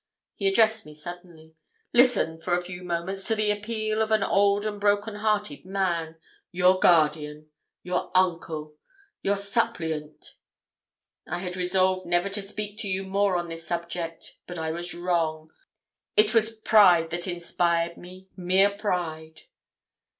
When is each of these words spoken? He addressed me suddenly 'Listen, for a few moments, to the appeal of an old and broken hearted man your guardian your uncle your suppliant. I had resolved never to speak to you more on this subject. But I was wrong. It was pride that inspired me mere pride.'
He 0.33 0.47
addressed 0.47 0.83
me 0.83 0.95
suddenly 0.95 1.53
'Listen, 1.93 2.39
for 2.39 2.55
a 2.55 2.61
few 2.63 2.83
moments, 2.83 3.27
to 3.27 3.35
the 3.35 3.51
appeal 3.51 4.01
of 4.01 4.09
an 4.11 4.23
old 4.23 4.65
and 4.65 4.81
broken 4.81 5.13
hearted 5.17 5.63
man 5.63 6.15
your 6.51 6.79
guardian 6.79 7.51
your 7.83 8.09
uncle 8.15 8.73
your 9.21 9.35
suppliant. 9.35 10.37
I 11.27 11.37
had 11.37 11.55
resolved 11.55 12.07
never 12.07 12.29
to 12.29 12.41
speak 12.41 12.79
to 12.79 12.87
you 12.87 13.03
more 13.03 13.37
on 13.37 13.47
this 13.47 13.67
subject. 13.67 14.39
But 14.47 14.57
I 14.57 14.71
was 14.71 14.95
wrong. 14.95 15.51
It 16.17 16.33
was 16.33 16.51
pride 16.57 17.11
that 17.11 17.27
inspired 17.27 17.95
me 17.95 18.27
mere 18.35 18.71
pride.' 18.71 19.41